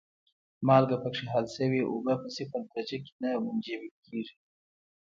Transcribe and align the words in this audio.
مالګه 0.67 0.97
پکې 1.03 1.23
حل 1.31 1.45
شوې 1.57 1.81
اوبه 1.85 2.13
په 2.21 2.27
صفر 2.35 2.61
درجه 2.71 2.97
کې 3.03 3.13
نه 3.21 3.29
منجمد 3.45 3.93
کیږي. 4.05 4.35